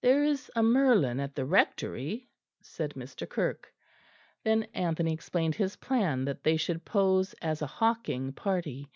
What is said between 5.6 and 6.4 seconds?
plan,